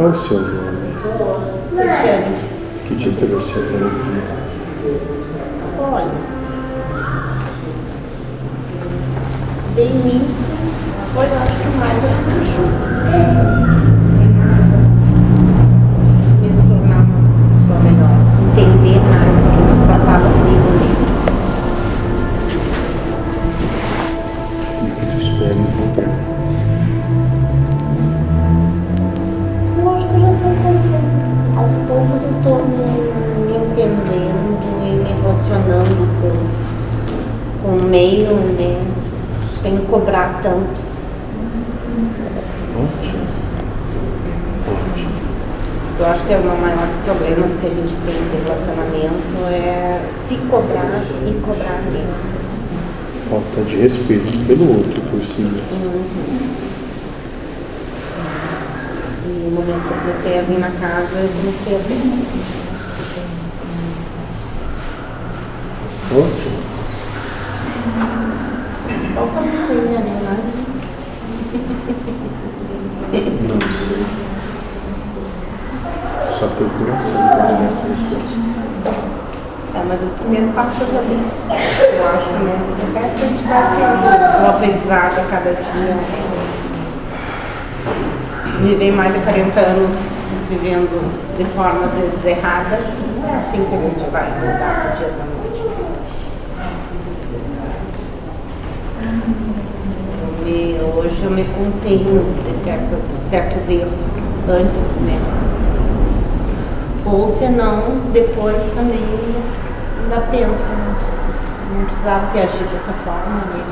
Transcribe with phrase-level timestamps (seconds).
[0.00, 0.94] Qual é o seu nome?
[1.76, 2.36] Cristiane.
[2.88, 4.22] Que te trouxe até aqui?
[5.78, 6.14] Olha.
[9.76, 10.46] Início,
[11.12, 12.08] foi eu acho que mais a
[12.46, 13.69] chuva.
[31.70, 32.82] Aos poucos eu estou me,
[33.54, 38.84] entendendo e me relacionando com, com o meio, né?
[39.62, 40.66] Sem cobrar tanto.
[42.74, 43.22] Ótimo.
[44.66, 45.10] Ótimo.
[46.00, 50.00] Eu acho que é um dos maiores problemas que a gente tem de relacionamento é
[50.10, 52.16] se cobrar e cobrar mesmo.
[53.30, 55.52] Falta de respeito pelo outro por cima.
[59.22, 62.00] E no momento que eu comecei a vir na casa, eu comecei a ver.
[66.12, 66.60] Ótimo.
[69.14, 70.34] Falta muito ainda, né?
[73.12, 74.06] Não sei.
[76.38, 78.40] Só teu coração para dar essa resposta.
[79.72, 81.22] É, mas o primeiro passo eu já dei.
[81.98, 82.54] Eu acho, né?
[82.80, 85.96] O resto a gente vai tendo o aprendizado a cada dia.
[88.62, 89.94] Viver mais de 40 anos
[90.48, 92.78] vivendo de forma às vezes errada,
[93.22, 95.62] não é assim que a gente vai mudar do dia para noite.
[100.22, 105.18] Eu me- hoje eu me contenho de certos, certos erros antes, né?
[107.06, 109.00] Ou senão, depois também
[110.02, 110.94] ainda penso, né?
[111.76, 113.64] não precisava ter agido dessa forma, né?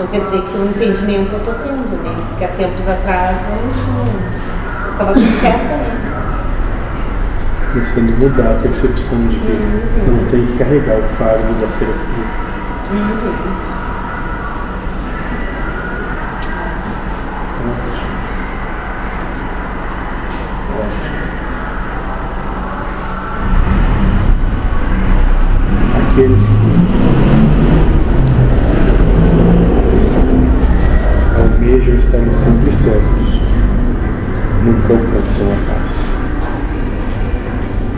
[0.00, 2.16] Só quer dizer que o entendimento eu estou tendo, né?
[2.30, 4.92] Porque há tempos atrás eu.
[4.92, 5.90] Estava tudo certo, né?
[7.66, 12.00] A mudar a percepção de que não tem que carregar o fardo da certeza.
[25.94, 26.89] Aqueles que
[32.10, 33.40] estarem sempre certos
[34.64, 36.19] nunca alcançam a paz.